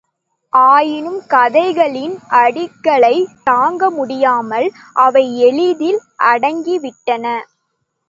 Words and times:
ஆயினும், 0.53 1.25
கதைகளின் 1.27 2.15
அடிகளைத் 2.29 3.29
தாங்கமுடியாமல், 3.49 4.69
அவை 4.99 5.37
எளிதில் 5.39 6.01
அடங்கிவிட்டன. 6.23 7.25